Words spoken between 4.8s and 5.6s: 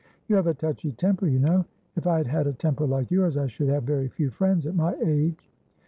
age."